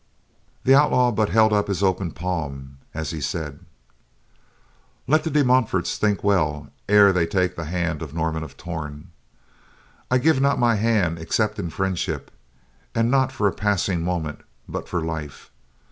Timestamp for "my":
10.57-10.73